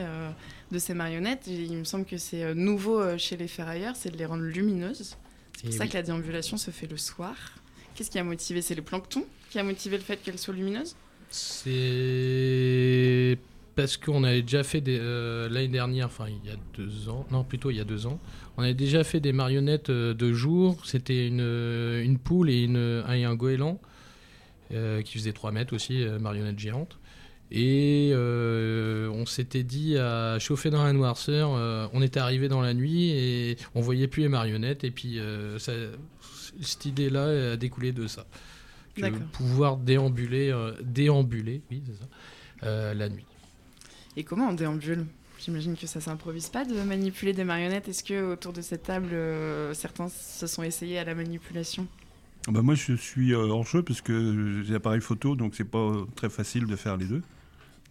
de 0.71 0.79
ces 0.79 0.93
marionnettes. 0.93 1.47
il 1.47 1.77
me 1.77 1.83
semble 1.83 2.05
que 2.05 2.17
c'est 2.17 2.43
euh, 2.43 2.53
nouveau 2.53 2.99
euh, 2.99 3.17
chez 3.17 3.37
les 3.37 3.47
ferrailleurs, 3.47 3.95
c'est 3.95 4.11
de 4.11 4.17
les 4.17 4.25
rendre 4.25 4.43
lumineuses. 4.43 5.15
C'est 5.55 5.67
pour 5.67 5.73
ça 5.73 5.87
que 5.87 5.93
la 5.93 6.03
déambulation 6.03 6.57
se 6.57 6.71
fait 6.71 6.87
le 6.87 6.97
soir. 6.97 7.35
Qu'est-ce 7.95 8.11
qui 8.11 8.19
a 8.19 8.23
motivé? 8.23 8.61
C'est 8.61 8.75
le 8.75 8.83
plancton 8.83 9.25
qui 9.49 9.57
a 9.57 9.63
motivé 9.63 9.97
le 9.97 10.03
fait 10.03 10.17
qu'elles 10.17 10.37
soient 10.37 10.53
lumineuses 10.53 10.95
C'est 11.31 13.39
parce 13.75 13.97
qu'on 13.97 14.23
avait 14.23 14.41
déjà 14.41 14.63
fait 14.63 14.81
des, 14.81 14.97
euh, 14.99 15.49
l'année 15.49 15.67
dernière, 15.67 16.07
enfin 16.07 16.25
il 16.27 16.49
y 16.49 16.51
a 16.51 16.57
deux 16.75 17.09
ans, 17.09 17.25
non 17.31 17.43
plutôt 17.43 17.69
il 17.69 17.77
y 17.77 17.79
a 17.79 17.83
deux 17.83 18.07
ans, 18.07 18.19
on 18.57 18.63
avait 18.63 18.73
déjà 18.73 19.03
fait 19.03 19.19
des 19.19 19.33
marionnettes 19.33 19.91
de 19.91 20.33
jour. 20.33 20.85
C'était 20.85 21.27
une, 21.27 21.41
une 21.41 22.17
poule 22.17 22.49
et, 22.49 22.63
une, 22.63 22.77
un, 22.77 23.29
un 23.29 23.35
goéland 23.35 23.79
qui 24.69 25.17
faisait 25.17 25.31
3 25.31 25.51
mètres 25.51 25.73
aussi, 25.73 26.05
marionnette 26.19 26.59
géante. 26.59 26.99
Et 27.49 28.11
euh, 28.13 29.09
on 29.09 29.25
s'était 29.25 29.63
dit 29.63 29.97
à 29.97 30.37
chauffer 30.39 30.69
dans 30.69 30.83
la 30.83 30.93
noirceur. 30.93 31.53
Euh, 31.53 31.87
on 31.93 32.01
était 32.01 32.19
arrivé 32.19 32.49
dans 32.49 32.61
la 32.61 32.73
nuit 32.73 33.11
et 33.11 33.57
on 33.73 33.81
voyait 33.81 34.07
plus 34.07 34.23
les 34.23 34.29
marionnettes. 34.29 34.83
Et 34.83 34.91
puis 34.91 35.19
euh, 35.19 35.57
cette 35.59 36.85
idée-là 36.85 37.53
a 37.53 37.57
découlé 37.57 37.93
de 37.93 38.07
ça. 38.07 38.25
pouvoir 39.31 39.77
déambuler, 39.77 40.53
déambuler, 40.83 41.61
oui, 41.71 41.83
c'est 41.85 42.65
ça, 42.65 42.93
la 42.93 43.09
nuit. 43.09 43.25
Et 44.17 44.23
comment 44.23 44.49
on 44.49 44.53
déambule? 44.53 45.05
J'imagine 45.39 45.77
que 45.77 45.85
ça 45.85 46.01
s'improvise 46.01 46.49
pas 46.49 46.65
de 46.65 46.81
manipuler 46.81 47.31
des 47.31 47.43
marionnettes. 47.43 47.87
Est-ce 47.87 48.03
que 48.03 48.33
autour 48.33 48.51
de 48.51 48.61
cette 48.61 48.83
table, 48.83 49.15
certains 49.73 50.09
se 50.09 50.47
sont 50.47 50.63
essayés 50.63 50.97
à 50.97 51.05
la 51.05 51.13
manipulation? 51.13 51.87
Bah 52.49 52.61
moi, 52.61 52.75
je 52.75 52.93
suis 52.93 53.33
hors 53.35 53.65
jeu 53.65 53.83
parce 53.83 54.01
que 54.01 54.63
j'ai 54.65 54.75
appareil 54.75 54.99
photo, 54.99 55.35
donc 55.35 55.53
c'est 55.55 55.63
pas 55.63 55.91
très 56.15 56.29
facile 56.29 56.65
de 56.65 56.75
faire 56.75 56.97
les 56.97 57.05
deux. 57.05 57.21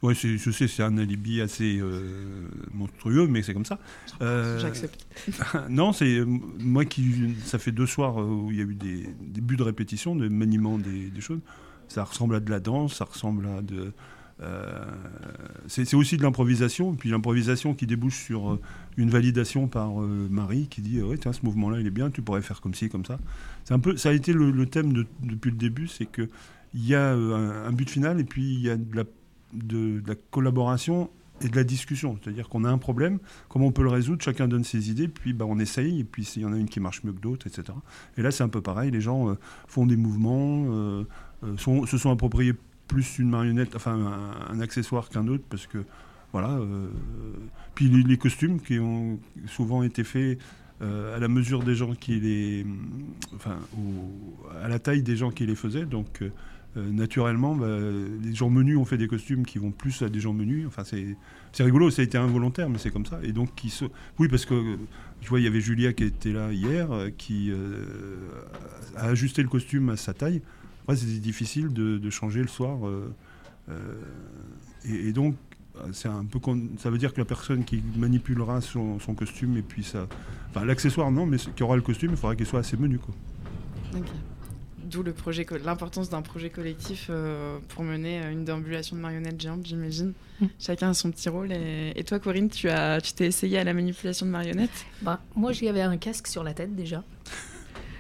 Oui, 0.03 0.15
je 0.15 0.51
sais, 0.51 0.69
c'est 0.69 0.83
un 0.83 0.99
alibi 0.99 1.41
assez 1.41 1.79
euh, 1.79 2.49
monstrueux, 2.75 3.27
mais 3.29 3.43
c'est 3.43 3.55
comme 3.55 3.65
ça. 3.65 3.79
Euh, 4.21 4.59
J'accepte. 4.59 5.07
non, 5.71 5.93
c'est 5.93 6.23
moi 6.25 6.85
qui. 6.85 7.35
Ça 7.45 7.59
fait 7.59 7.73
deux 7.73 7.87
soirs 7.87 8.17
où 8.17 8.51
il 8.51 8.59
y 8.59 8.61
a 8.61 8.65
eu 8.65 8.75
des, 8.75 9.09
des 9.21 9.41
buts 9.41 9.57
de 9.57 9.63
répétition, 9.63 10.15
de 10.15 10.29
maniement 10.29 10.79
des, 10.79 11.11
des, 11.11 11.21
choses. 11.21 11.41
Ça 11.89 12.05
ressemble 12.05 12.35
à 12.35 12.41
de 12.41 12.51
la 12.51 12.61
danse, 12.61 12.95
ça 12.95 13.05
ressemble 13.07 13.47
à 13.47 13.63
de, 13.63 13.93
euh, 14.43 14.85
c'est 15.67 15.95
aussi 15.95 16.19
de 16.19 16.23
l'improvisation, 16.23 16.95
puis 16.95 17.09
l'improvisation 17.09 17.75
qui 17.75 17.87
débouche 17.87 18.23
sur 18.23 18.53
euh, 18.53 18.61
une 18.99 19.09
validation 19.09 19.67
par 19.67 20.03
euh, 20.03 20.29
Marie 20.31 20.67
qui 20.69 20.83
dit 20.83 21.01
ouais 21.01 21.17
tiens 21.17 21.33
ce 21.33 21.41
mouvement-là 21.45 21.81
il 21.81 21.87
est 21.87 21.91
bien, 21.91 22.11
tu 22.11 22.21
pourrais 22.21 22.43
faire 22.43 22.61
comme 22.61 22.75
ci 22.75 22.91
comme 22.91 23.07
ça. 23.07 23.19
Un 23.71 23.79
peu 23.79 23.97
ça 23.97 24.11
a 24.11 24.13
été 24.13 24.35
le, 24.35 24.67
thème 24.67 24.93
depuis 25.23 25.51
le 25.51 25.57
début, 25.57 25.89
c'est 25.89 26.05
que 26.05 26.29
il 26.75 26.87
y 26.87 26.95
a 26.95 27.13
un, 27.13 27.73
but 27.73 27.89
final 27.89 28.21
et 28.21 28.25
puis 28.25 28.43
il 28.43 28.61
y 28.61 28.69
a 28.69 28.77
de 28.77 28.95
la, 28.95 29.05
de, 29.53 30.03
la 30.07 30.15
collaboration 30.31 31.11
et 31.43 31.49
de 31.49 31.57
la 31.57 31.65
discussion. 31.65 32.19
C'est-à-dire 32.23 32.49
qu'on 32.49 32.65
a 32.65 32.71
un 32.71 32.79
problème, 32.79 33.19
comment 33.49 33.67
on 33.67 33.73
peut 33.73 33.83
le 33.83 33.91
résoudre, 33.91 34.23
chacun 34.23 34.49
donne 34.49 34.65
ses 34.65 34.91
idées, 34.91 35.09
puis 35.09 35.33
bah, 35.33 35.45
on 35.47 35.59
essaye, 35.59 36.01
et 36.01 36.05
puis 36.05 36.25
s'il 36.25 36.43
y 36.43 36.45
en 36.45 36.53
a 36.53 36.57
une 36.57 36.69
qui 36.69 36.81
marche 36.81 37.05
mieux 37.05 37.13
que 37.13 37.21
d'autres, 37.21 37.47
etc. 37.47 37.77
Et 38.17 38.23
là, 38.23 38.31
c'est 38.31 38.43
un 38.43 38.49
peu 38.49 38.63
pareil, 38.63 38.91
les 38.91 39.03
gens 39.03 39.37
font 39.67 39.85
des 39.85 39.97
mouvements, 39.97 41.05
se 41.57 41.99
sont 41.99 42.11
appropriés 42.11 42.55
plus 42.89 43.19
une 43.19 43.29
marionnette, 43.29 43.75
enfin 43.77 44.39
un, 44.49 44.61
accessoire 44.61 45.09
qu'un 45.09 45.27
autre, 45.29 45.45
parce 45.49 45.67
que 45.67 45.85
voilà. 46.33 46.51
Euh, 46.51 46.89
puis 47.75 47.89
les, 47.89 48.19
costumes 48.19 48.61
qui 48.61 48.79
ont 48.79 49.19
souvent 49.47 49.83
été 49.83 50.05
faits 50.05 50.39
euh, 50.83 51.17
à 51.17 51.19
la 51.19 51.29
mesure 51.29 51.63
des 51.63 51.75
gens 51.75 51.95
qui 51.95 52.21
les, 52.21 52.67
enfin, 53.35 53.59
à 54.63 54.69
la 54.69 54.79
taille 54.79 55.03
des 55.03 55.17
gens 55.17 55.31
qui 55.31 55.47
les 55.47 55.57
faisaient, 55.57 55.87
donc. 55.87 56.23
Euh, 56.77 56.91
naturellement, 56.91 57.55
bah, 57.55 57.79
les 58.23 58.35
gens 58.35 58.51
menus 58.51 58.77
ont 58.77 58.85
fait 58.85 58.99
des 58.99 59.09
costumes 59.09 59.47
qui 59.47 59.59
vont 59.59 59.71
plus 59.71 60.03
à 60.03 60.09
des 60.09 60.21
gens 60.21 60.33
menus. 60.33 60.67
Enfin, 60.67 60.83
c'est 60.85 61.63
rigolo, 61.63 61.91
ça 61.91 62.03
a 62.03 62.05
été 62.05 62.19
involontaire, 62.19 62.69
mais 62.69 62.79
c'est 62.79 62.91
comme 62.91 63.07
ça. 63.07 63.19
Et 63.23 63.33
donc, 63.33 63.51
oui, 64.19 64.29
parce 64.29 64.45
que 64.45 64.77
je 65.23 65.29
vois, 65.29 65.41
il 65.41 65.45
y 65.45 65.49
avait 65.49 65.61
Julia 65.61 65.93
qui 65.93 66.05
était 66.05 66.33
là 66.33 66.53
hier, 66.53 66.89
qui 67.17 67.51
a 68.97 69.07
ajusté 69.07 69.43
le 69.43 69.49
costume 69.49 69.89
à 69.91 69.97
sa 69.97 70.13
taille 70.15 70.43
c'est 70.95 71.21
difficile 71.21 71.73
de, 71.73 72.11
changer 72.11 72.43
le 72.43 72.49
soir. 72.49 72.87
Euh, 72.87 73.13
euh, 73.71 73.95
et, 74.85 75.13
donc, 75.13 75.35
c'est 75.93 76.09
un 76.09 76.25
peu 76.25 76.39
ça 76.79 76.89
veut 76.89 76.99
dire 76.99 77.13
que 77.13 77.19
la 77.21 77.25
personne 77.25 77.65
qui 77.65 77.83
manipulera 77.97 78.61
son, 78.61 78.99
costume 79.17 79.57
et 79.59 79.63
puis 79.63 79.87
enfin 80.49 80.65
l'accessoire 80.65 81.11
non 81.11 81.27
mais 81.27 81.37
qui 81.37 81.63
aura 81.63 81.77
le 81.77 81.83
costume 81.83 82.13
il 82.13 82.17
faudra 82.17 82.35
qu'il 82.35 82.47
soit 82.47 82.61
assez 82.61 82.79
menu 82.79 82.99
quoi 82.99 83.15
d'où 84.87 85.03
le 85.03 85.13
projet 85.13 85.47
l'importance 85.65 86.09
d'un 86.11 86.23
projet 86.23 86.51
collectif 86.51 87.09
euh, 87.11 87.59
pour 87.69 87.85
mener 87.85 88.21
une 88.31 88.45
déambulation 88.45 88.97
de 88.97 89.01
marionnettes 89.03 89.41
géantes 89.41 89.67
j'imagine 89.67 90.13
mm. 90.41 90.47
chacun 90.59 90.91
a 90.91 90.95
son 90.95 91.11
petit 91.11 91.29
rôle 91.29 91.53
et, 91.53 92.05
toi 92.05 92.19
Corinne 92.19 92.49
tu 92.49 92.69
as 92.69 93.01
tu 93.01 93.13
t'es 93.13 93.27
essayé 93.27 93.59
à 93.59 93.65
la 93.65 93.75
manipulation 93.75 94.27
de 94.27 94.31
marionnettes? 94.31 94.87
Bah, 95.03 95.21
moi 95.35 95.53
j'y 95.53 95.69
avais 95.69 95.83
un 95.83 95.97
casque 95.97 96.27
sur 96.27 96.43
la 96.43 96.55
tête 96.55 96.75
déjà 96.75 97.03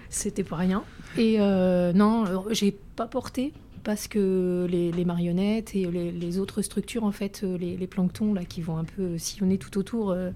c'était 0.08 0.44
pas 0.44 0.56
rien 0.56 0.84
et 1.18 1.36
euh, 1.40 1.92
non, 1.92 2.24
j'ai 2.50 2.72
pas 2.72 3.06
porté 3.06 3.52
parce 3.84 4.08
que 4.08 4.66
les, 4.68 5.04
marionnettes 5.04 5.74
et 5.74 5.86
les, 5.86 6.38
autres 6.38 6.60
structures, 6.62 7.04
en 7.04 7.12
fait, 7.12 7.42
euh, 7.44 7.56
les, 7.56 7.86
planctons 7.86 8.34
là, 8.34 8.44
qui 8.44 8.60
vont 8.60 8.76
un 8.76 8.84
peu 8.84 9.16
sillonner 9.16 9.58
tout 9.58 9.78
autour, 9.78 10.10
euh, 10.10 10.30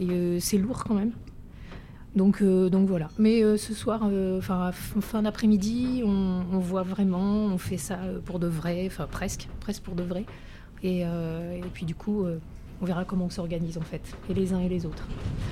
et 0.00 0.40
c'est 0.40 0.58
lourd 0.58 0.84
quand 0.84 0.94
même. 0.94 1.12
Donc, 2.16 2.42
donc 2.42 2.88
voilà. 2.88 3.08
Mais 3.18 3.42
ce 3.56 3.74
soir, 3.74 4.08
enfin 4.38 4.72
fin 4.72 5.22
d'après-midi, 5.22 6.02
on, 6.04 6.58
voit 6.58 6.82
vraiment, 6.82 7.44
on 7.44 7.58
fait 7.58 7.76
ça 7.76 7.98
pour 8.24 8.38
de 8.38 8.46
vrai, 8.46 8.84
enfin 8.86 9.06
presque, 9.10 9.48
presque 9.60 9.82
pour 9.82 9.94
de 9.94 10.02
vrai. 10.02 10.24
Et, 10.82 11.00
et 11.00 11.70
puis 11.74 11.84
du 11.84 11.94
coup, 11.94 12.26
on 12.80 12.84
verra 12.84 13.04
comment 13.04 13.26
on 13.26 13.30
s'organise 13.30 13.78
en 13.78 13.82
fait, 13.82 14.02
et 14.30 14.34
les 14.34 14.52
uns 14.52 14.60
et 14.60 14.68
les 14.68 14.86
autres. 14.86 15.06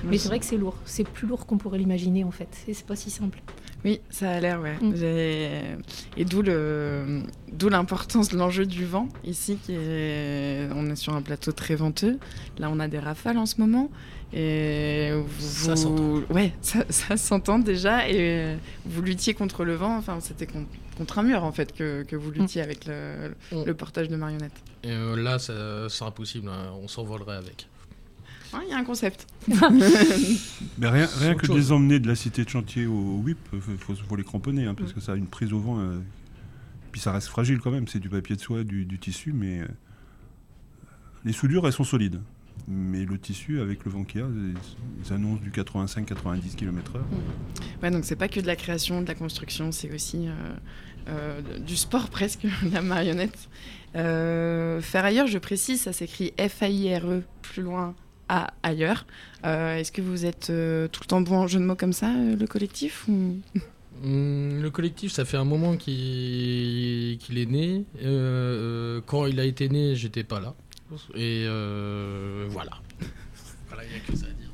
Mais 0.04 0.18
c'est 0.18 0.28
vrai 0.28 0.38
que 0.38 0.44
c'est 0.44 0.56
lourd, 0.56 0.76
c'est 0.84 1.08
plus 1.08 1.26
lourd 1.26 1.46
qu'on 1.46 1.58
pourrait 1.58 1.78
l'imaginer 1.78 2.24
en 2.24 2.30
fait, 2.30 2.64
et 2.68 2.74
c'est 2.74 2.86
pas 2.86 2.96
si 2.96 3.10
simple. 3.10 3.40
Oui, 3.84 4.00
ça 4.08 4.30
a 4.30 4.40
l'air, 4.40 4.60
ouais. 4.60 4.76
Mm. 4.80 5.78
Et 6.16 6.24
d'où 6.24 6.40
le, 6.40 7.20
d'où 7.52 7.68
l'importance 7.68 8.28
de 8.30 8.38
l'enjeu 8.38 8.64
du 8.64 8.86
vent 8.86 9.08
ici, 9.24 9.58
qui 9.62 9.74
est, 9.74 10.68
on 10.74 10.86
est 10.90 10.96
sur 10.96 11.14
un 11.14 11.22
plateau 11.22 11.52
très 11.52 11.74
venteux. 11.74 12.18
Là, 12.58 12.70
on 12.70 12.80
a 12.80 12.88
des 12.88 12.98
rafales 12.98 13.36
en 13.36 13.46
ce 13.46 13.60
moment. 13.60 13.90
Et 14.32 15.12
ça 15.38 15.76
s'entend. 15.76 16.22
Ouais, 16.30 16.54
ça, 16.62 17.16
s'entend 17.16 17.58
déjà. 17.58 18.08
Et 18.08 18.56
vous 18.86 19.02
luttiez 19.02 19.34
contre 19.34 19.64
le 19.64 19.74
vent. 19.74 19.96
Enfin, 19.96 20.18
c'était 20.20 20.48
contre, 20.96 21.18
un 21.18 21.22
mur 21.22 21.44
en 21.44 21.52
fait 21.52 21.72
que, 21.72 22.04
que 22.04 22.16
vous 22.16 22.30
luttiez 22.30 22.62
mm. 22.62 22.64
avec 22.64 22.86
le, 22.86 23.34
mm. 23.52 23.64
le, 23.64 23.74
portage 23.74 24.08
de 24.08 24.16
marionnettes. 24.16 24.62
Et 24.82 24.90
euh, 24.90 25.14
là, 25.14 25.38
ça 25.38 25.88
sera 25.90 26.10
possible. 26.10 26.48
Hein. 26.48 26.72
On 26.82 26.88
s'envolerait 26.88 27.36
avec. 27.36 27.68
Il 28.62 28.70
y 28.70 28.72
a 28.72 28.78
un 28.78 28.84
concept. 28.84 29.26
Mais 29.48 30.88
rien, 30.88 31.08
rien 31.18 31.34
que 31.34 31.46
de 31.46 31.54
les 31.54 31.72
emmener 31.72 31.98
de 31.98 32.08
la 32.08 32.14
cité 32.14 32.44
de 32.44 32.48
chantier 32.48 32.86
au, 32.86 33.20
whip, 33.24 33.38
il 33.52 33.60
faut, 33.60 34.16
les 34.16 34.24
cramponner, 34.24 34.66
hein, 34.66 34.74
parce 34.74 34.92
que 34.92 35.00
ça 35.00 35.12
a 35.12 35.16
une 35.16 35.26
prise 35.26 35.52
au 35.52 35.58
vent. 35.58 35.78
Euh, 35.80 35.98
puis 36.92 37.00
ça 37.00 37.12
reste 37.12 37.28
fragile 37.28 37.58
quand 37.58 37.70
même, 37.70 37.88
c'est 37.88 37.98
du 37.98 38.08
papier 38.08 38.36
de 38.36 38.40
soie, 38.40 38.62
du, 38.62 38.86
tissu, 38.98 39.32
mais 39.32 39.60
euh, 39.60 39.66
les 41.24 41.32
soudures, 41.32 41.66
elles 41.66 41.72
sont 41.72 41.84
solides. 41.84 42.20
Mais 42.68 43.04
le 43.04 43.18
tissu, 43.18 43.60
avec 43.60 43.84
le 43.84 43.90
vent 43.90 44.04
qu'il 44.04 44.20
y 44.20 44.24
a, 44.24 44.28
ils 45.04 45.12
annoncent 45.12 45.42
du 45.42 45.50
85-90 45.50 46.54
km/h. 46.54 47.00
Ouais, 47.82 47.90
donc 47.90 48.04
c'est 48.04 48.16
pas 48.16 48.28
que 48.28 48.40
de 48.40 48.46
la 48.46 48.56
création, 48.56 49.02
de 49.02 49.08
la 49.08 49.16
construction, 49.16 49.72
c'est 49.72 49.92
aussi 49.92 50.28
euh, 51.08 51.40
du 51.58 51.76
sport 51.76 52.10
presque, 52.10 52.46
la 52.72 52.80
marionnette. 52.80 53.48
faire 53.92 55.04
ailleurs, 55.04 55.26
je 55.26 55.38
précise, 55.38 55.82
ça 55.82 55.92
s'écrit 55.92 56.32
F-A-I-R-E, 56.38 57.24
plus 57.42 57.62
loin, 57.62 57.94
à 58.28 58.54
ailleurs. 58.62 59.06
Euh, 59.44 59.76
est-ce 59.76 59.92
que 59.92 60.02
vous 60.02 60.24
êtes 60.24 60.50
euh, 60.50 60.88
tout 60.88 61.00
le 61.02 61.06
temps 61.06 61.20
bon 61.20 61.36
en 61.36 61.46
jeu 61.46 61.58
de 61.58 61.64
mots 61.64 61.74
comme 61.74 61.92
ça, 61.92 62.14
euh, 62.14 62.36
le 62.36 62.46
collectif 62.46 63.06
ou... 63.08 63.38
Hum, 64.02 64.62
le 64.62 64.68
collectif, 64.70 65.12
ça 65.12 65.24
fait 65.24 65.36
un 65.36 65.44
moment 65.44 65.76
qu'il 65.76 67.38
est 67.38 67.46
né. 67.46 67.84
quand 69.06 69.26
il 69.26 69.40
a 69.40 69.44
été 69.44 69.68
né, 69.68 69.94
j'étais 69.94 70.24
pas 70.24 70.40
là. 70.40 70.54
Et 71.14 71.46
voilà. 72.48 72.72
voilà, 73.68 73.84
il 73.84 73.90
n'y 73.90 73.96
a 73.96 74.00
que 74.00 74.16
ça 74.16 74.26
à 74.26 74.30
dire. 74.30 74.50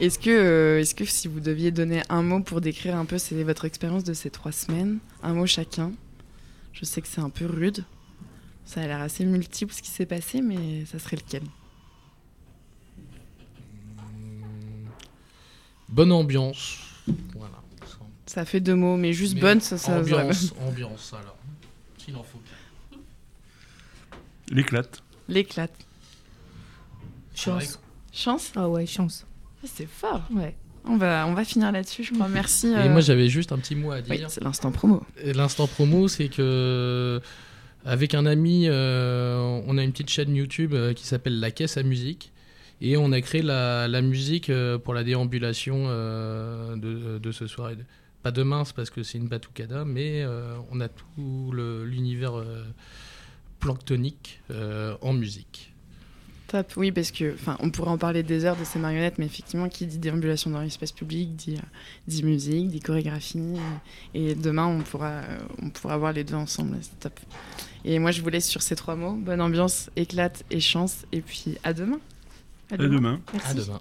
Est-ce 0.00 0.18
que, 0.18 0.78
est 0.80 0.94
que 0.94 1.04
si 1.04 1.28
vous 1.28 1.40
deviez 1.40 1.70
donner 1.70 2.02
un 2.08 2.22
mot 2.22 2.40
pour 2.40 2.60
décrire 2.60 2.96
un 2.96 3.04
peu 3.04 3.16
votre 3.44 3.64
expérience 3.66 4.04
de 4.04 4.14
ces 4.14 4.30
trois 4.30 4.52
semaines, 4.52 4.98
un 5.22 5.34
mot 5.34 5.46
chacun, 5.46 5.92
je 6.72 6.84
sais 6.84 7.02
que 7.02 7.08
c'est 7.08 7.20
un 7.20 7.28
peu 7.28 7.44
rude, 7.44 7.84
ça 8.64 8.80
a 8.80 8.86
l'air 8.86 9.00
assez 9.00 9.24
multiple 9.24 9.74
ce 9.74 9.82
qui 9.82 9.90
s'est 9.90 10.06
passé, 10.06 10.40
mais 10.40 10.84
ça 10.86 10.98
serait 10.98 11.16
lequel? 11.16 11.42
Bonne 15.90 16.12
ambiance. 16.12 16.78
Voilà. 17.34 17.60
Ça 18.26 18.44
fait 18.44 18.60
deux 18.60 18.76
mots, 18.76 18.96
mais 18.96 19.12
juste 19.12 19.38
bonne, 19.38 19.60
ça, 19.60 19.76
ça 19.76 19.98
Ambiance, 19.98 20.54
ambiance, 20.68 21.12
alors. 21.12 21.36
S'il 21.98 22.14
en 22.16 22.22
faut. 22.22 22.40
L'éclate. 24.50 25.02
L'éclate. 25.28 25.74
Chance. 27.34 27.80
Chance 28.12 28.52
Ah 28.56 28.68
ouais, 28.68 28.86
chance. 28.86 29.26
Ah, 29.62 29.66
c'est 29.72 29.88
fort. 29.88 30.22
Ouais. 30.32 30.54
On 30.84 30.96
va, 30.96 31.26
on 31.26 31.34
va 31.34 31.44
finir 31.44 31.72
là-dessus, 31.72 32.04
je 32.04 32.12
crois. 32.12 32.28
Merci. 32.28 32.68
Et 32.68 32.88
moi, 32.88 33.00
j'avais 33.00 33.28
juste 33.28 33.52
un 33.52 33.58
petit 33.58 33.74
mot 33.74 33.90
à 33.92 34.00
dire. 34.00 34.14
Oui, 34.14 34.24
c'est 34.28 34.42
l'instant 34.42 34.70
promo. 34.70 35.04
L'instant 35.24 35.66
promo, 35.66 36.08
c'est 36.08 36.28
que 36.28 37.20
avec 37.84 38.14
un 38.14 38.26
ami, 38.26 38.66
euh, 38.68 39.60
on 39.66 39.78
a 39.78 39.82
une 39.82 39.92
petite 39.92 40.10
chaîne 40.10 40.34
YouTube 40.34 40.74
euh, 40.74 40.92
qui 40.92 41.06
s'appelle 41.06 41.40
La 41.40 41.50
Caisse 41.50 41.76
à 41.76 41.82
musique. 41.82 42.32
Et 42.80 42.96
on 42.96 43.12
a 43.12 43.20
créé 43.20 43.42
la, 43.42 44.02
musique 44.02 44.48
euh, 44.48 44.78
pour 44.78 44.94
la 44.94 45.04
déambulation 45.04 45.84
euh, 45.86 46.76
de, 47.18 47.32
ce 47.32 47.46
soir. 47.46 47.72
Pas 48.22 48.30
de 48.30 48.42
mince 48.42 48.72
parce 48.72 48.90
que 48.90 49.02
c'est 49.02 49.18
une 49.18 49.28
batucada, 49.28 49.84
mais 49.84 50.22
euh, 50.22 50.54
on 50.70 50.80
a 50.80 50.88
tout 50.88 51.52
l'univers 51.52 52.42
planctonique 53.58 54.40
en 55.02 55.12
musique. 55.12 55.72
Top, 56.48 56.72
oui, 56.76 56.90
parce 56.90 57.12
que, 57.12 57.36
on 57.60 57.70
pourrait 57.70 57.90
en 57.90 57.98
parler 57.98 58.24
des 58.24 58.44
heures 58.44 58.56
de 58.56 58.64
ces 58.64 58.80
marionnettes, 58.80 59.18
mais 59.18 59.26
effectivement, 59.26 59.68
qui 59.68 59.86
dit 59.86 59.98
déambulation 59.98 60.50
dans 60.50 60.60
l'espace 60.60 60.90
public, 60.90 61.36
dit, 61.36 61.56
dit 62.08 62.24
musique, 62.24 62.66
dit 62.68 62.80
chorégraphie, 62.80 63.54
et, 64.14 64.34
demain, 64.34 64.66
on 64.66 64.80
pourra, 64.80 65.20
on 65.62 65.70
pourra 65.70 65.96
voir 65.96 66.12
les 66.12 66.24
deux 66.24 66.34
ensemble, 66.34 66.76
c'est 66.80 66.98
top. 66.98 67.20
Et 67.84 68.00
moi, 68.00 68.10
je 68.10 68.20
vous 68.20 68.28
laisse 68.30 68.48
sur 68.48 68.62
ces 68.62 68.74
trois 68.74 68.96
mots, 68.96 69.12
bonne 69.12 69.40
ambiance, 69.40 69.90
éclate 69.94 70.44
et 70.50 70.58
chance, 70.58 71.06
et 71.12 71.20
puis 71.20 71.56
à 71.62 71.72
demain. 71.72 72.00
À 72.70 72.76
demain. 72.76 73.20
À 73.44 73.54
demain. 73.54 73.80